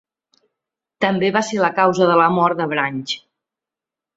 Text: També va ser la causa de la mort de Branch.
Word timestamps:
També 1.05 1.29
va 1.35 1.43
ser 1.49 1.61
la 1.65 1.69
causa 1.81 2.09
de 2.13 2.15
la 2.23 2.31
mort 2.39 2.63
de 2.63 2.69
Branch. 2.73 3.15